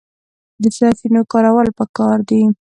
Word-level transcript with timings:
د 0.61 0.63
سرچینو 0.77 1.21
کارول 1.31 1.67
پکار 1.79 2.17
دي 2.29 2.41